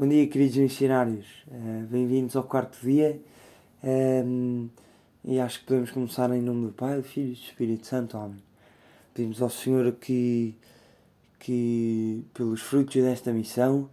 [0.00, 1.26] Bom dia, queridos missionários.
[1.46, 3.20] Uh, Bem-vindos ao quarto dia.
[3.84, 4.70] Um,
[5.22, 8.16] e acho que podemos começar em nome do Pai, do Filho e do Espírito Santo.
[8.16, 8.42] Amém.
[9.12, 10.56] Pedimos ao Senhor que,
[11.38, 13.90] que pelos frutos desta missão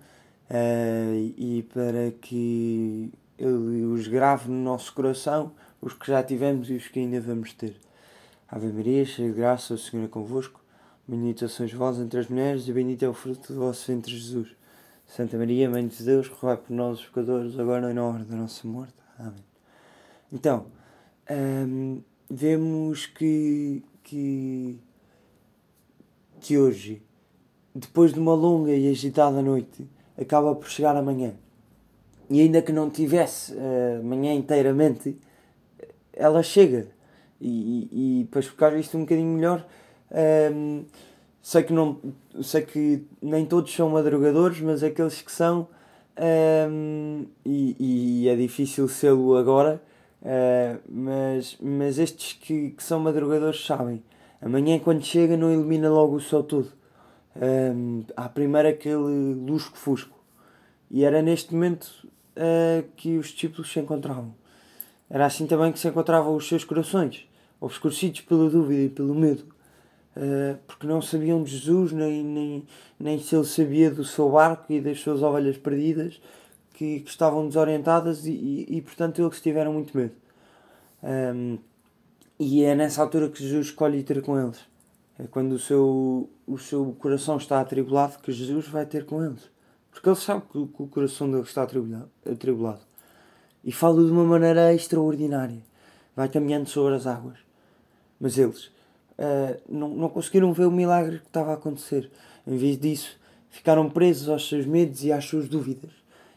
[0.49, 5.51] uh, e para que Ele os grave no nosso coração,
[5.81, 7.75] os que já tivemos e os que ainda vamos ter.
[8.47, 10.61] Ave Maria, cheia de graça, o Senhor é convosco.
[11.05, 14.56] Bendita sois vós entre as mulheres e bendito é o fruto do vosso ventre, Jesus.
[15.07, 18.35] Santa Maria, Mãe de Deus, rogai por nós os pecadores, agora e na hora da
[18.35, 18.93] nossa morte.
[19.17, 19.43] Amém.
[20.31, 20.65] Então,
[21.31, 24.77] hum, vemos que, que,
[26.41, 27.01] que hoje,
[27.73, 29.87] depois de uma longa e agitada noite,
[30.19, 31.33] acaba por chegar amanhã.
[32.29, 35.17] E ainda que não tivesse a uh, manhã inteiramente,
[36.11, 36.89] ela chega.
[37.39, 37.47] E,
[37.91, 39.65] e, e para explicar isto um bocadinho melhor,
[40.53, 40.85] um,
[41.47, 41.97] sei que não
[42.43, 45.69] sei que nem todos são madrugadores, mas aqueles que são
[46.69, 49.81] um, e, e, é difícil sê-lo agora,
[50.23, 54.03] uh, mas, mas estes que, que são madrugadores sabem.
[54.41, 56.69] Amanhã quando chega não ilumina logo o sol todo.
[57.37, 60.19] Um, há primeiro aquele lusco-fusco.
[60.91, 61.85] E era neste momento
[62.35, 64.35] uh, que os discípulos se encontravam.
[65.09, 67.25] Era assim também que se encontravam os seus corações,
[67.61, 69.55] obscurecidos pela dúvida e pelo medo
[70.65, 72.67] porque não sabiam de Jesus, nem, nem,
[72.99, 76.19] nem se ele sabia do seu barco e das suas ovelhas perdidas,
[76.73, 80.13] que, que estavam desorientadas e, e, e, portanto eles tiveram muito medo.
[81.03, 81.57] Um,
[82.39, 84.59] e é nessa altura que Jesus escolhe ter com eles.
[85.19, 89.49] É quando o seu, o seu coração está atribulado que Jesus vai ter com eles.
[89.89, 92.81] Porque ele sabe que, que o coração dele está atribulado, atribulado.
[93.63, 95.63] E fala de uma maneira extraordinária.
[96.15, 97.39] Vai caminhando sobre as águas.
[98.19, 98.71] Mas eles
[99.17, 102.09] uh, não, não conseguiram ver o milagre que estava a acontecer.
[102.45, 105.91] Em vez disso, ficaram presos aos seus medos e às suas dúvidas.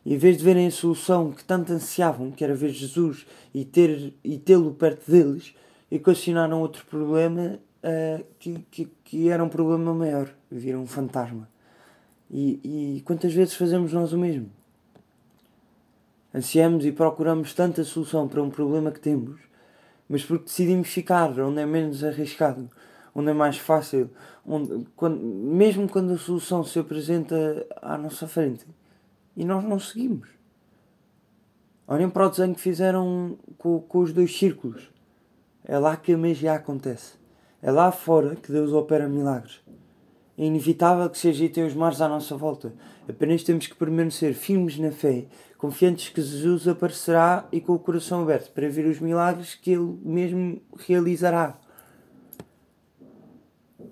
[0.05, 3.65] E em vez de verem a solução que tanto ansiavam, que era ver Jesus e
[3.65, 5.55] ter e tê-lo perto deles,
[5.91, 10.31] equacionaram outro problema uh, que, que, que era um problema maior.
[10.51, 11.49] Viram um fantasma.
[12.31, 14.51] E, e quantas vezes fazemos nós o mesmo?
[16.33, 19.50] Ansiamos e procuramos tanta solução para um problema que temos
[20.11, 22.69] mas porque decidimos ficar onde é menos arriscado,
[23.15, 24.11] onde é mais fácil,
[24.45, 28.67] onde, quando, mesmo quando a solução se apresenta à nossa frente.
[29.37, 30.29] E nós não seguimos.
[31.87, 34.91] Olhem para o desenho que fizeram com, com os dois círculos.
[35.65, 37.15] É lá que a magia acontece.
[37.63, 39.61] É lá fora que Deus opera milagres.
[40.41, 42.73] É inevitável que se agitem os mares à nossa volta.
[43.07, 45.27] Apenas temos que permanecer firmes na fé
[45.59, 49.99] confiantes que Jesus aparecerá e com o coração aberto para ver os milagres que Ele
[50.03, 51.59] mesmo realizará.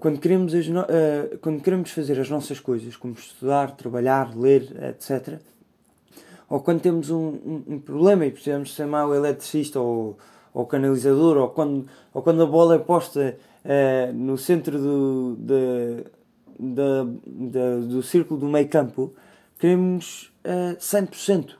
[0.00, 0.80] Quando queremos, no...
[0.80, 5.40] uh, quando queremos fazer as nossas coisas, como estudar, trabalhar, ler, etc.,
[6.48, 10.16] ou quando temos um, um, um problema e precisamos chamar o eletricista ou,
[10.54, 13.36] ou canalizador, ou quando, ou quando a bola é posta
[13.66, 16.04] uh, no centro do, de,
[16.58, 19.14] de, de, do círculo do meio campo,
[19.58, 21.50] queremos uh, 100%.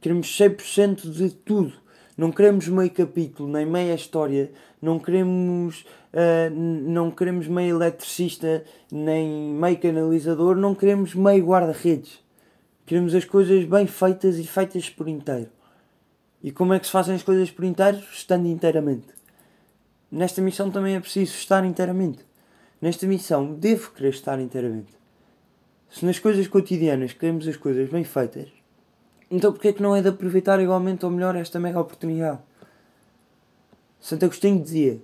[0.00, 1.72] Queremos 100% de tudo.
[2.16, 4.50] Não queremos meio capítulo, nem meia história.
[4.80, 10.56] Não queremos, uh, não queremos meio eletricista, nem meio canalizador.
[10.56, 12.20] Não queremos meio guarda-redes.
[12.86, 15.50] Queremos as coisas bem feitas e feitas por inteiro.
[16.42, 17.98] E como é que se fazem as coisas por inteiro?
[18.12, 19.06] Estando inteiramente.
[20.10, 22.27] Nesta missão também é preciso estar inteiramente.
[22.80, 24.92] Nesta missão devo querer estar inteiramente.
[25.90, 28.48] Se nas coisas cotidianas queremos as coisas bem feitas,
[29.30, 32.40] então porquê é que não é de aproveitar igualmente ou melhor esta mega oportunidade?
[34.00, 35.00] Santo Agostinho dizia: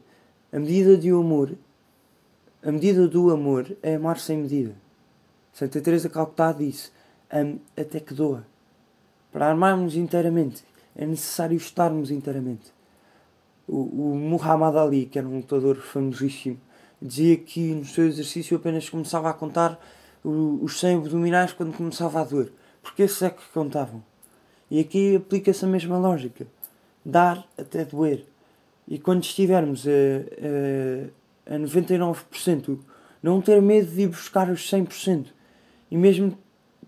[0.52, 1.56] a medida de amor,
[2.62, 4.74] a medida do amor é amar sem medida.
[5.52, 6.92] Santa Teresa Calcutá disse:
[7.30, 8.46] ame até que doa.
[9.32, 10.62] Para amarmos inteiramente
[10.94, 12.72] é necessário estarmos inteiramente.
[13.66, 16.58] O, o Muhammad Ali, que era um lutador famosíssimo,
[17.04, 19.78] dizia que no seu exercício apenas começava a contar
[20.24, 22.50] os 100 abdominais quando começava a dor.
[22.82, 24.02] Porque esses é que contavam.
[24.70, 26.46] E aqui aplica-se a mesma lógica.
[27.04, 28.24] Dar até doer.
[28.88, 32.78] E quando estivermos a, a, a 99%,
[33.22, 35.26] não ter medo de ir buscar os 100%.
[35.90, 36.38] E mesmo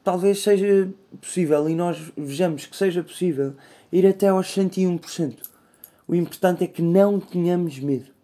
[0.03, 0.89] talvez seja
[1.21, 3.55] possível, e nós vejamos que seja possível,
[3.93, 5.37] ir até aos 101%.
[6.09, 8.16] O importante é que não tenhamos medo.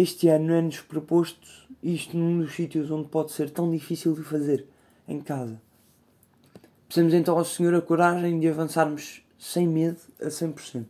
[0.00, 1.48] Este ano é-nos proposto
[1.82, 4.64] isto num dos sítios onde pode ser tão difícil de fazer,
[5.08, 5.60] em casa.
[6.86, 10.86] Precisamos então ao Senhor a coragem de avançarmos sem medo a 100%.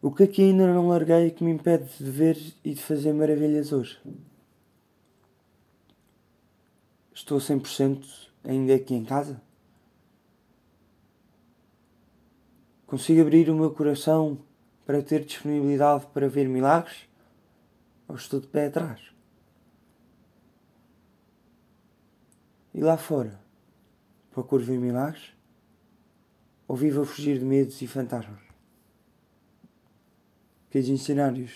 [0.00, 3.72] O que aqui ainda não larguei que me impede de ver e de fazer maravilhas
[3.72, 3.98] hoje?
[7.12, 8.06] Estou 100%
[8.44, 9.42] ainda aqui em casa?
[12.86, 14.38] Consigo abrir o meu coração
[14.84, 17.08] para ter disponibilidade para ver milagres?
[18.06, 19.00] Ou estou de pé atrás?
[22.74, 23.40] E lá fora?
[24.30, 25.32] Procuro ver milagres?
[26.66, 28.40] Ou vivo a fugir de medos e fantasmas?
[30.70, 31.52] Queridos cenários,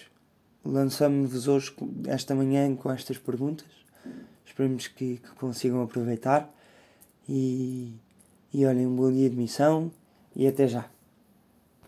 [0.65, 1.75] lançamos-vos hoje,
[2.07, 3.67] esta manhã, com estas perguntas.
[4.47, 6.49] Esperemos que, que consigam aproveitar.
[7.29, 7.95] E,
[8.55, 9.91] e olhem, um bom dia de missão
[10.37, 10.89] e até já.